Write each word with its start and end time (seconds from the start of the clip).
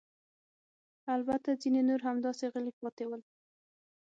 البته 1.15 1.49
ځیني 1.61 1.81
نور 1.89 2.01
همداسې 2.07 2.43
غلي 2.53 2.71
پاتې 2.81 3.03
ول. 3.07 3.21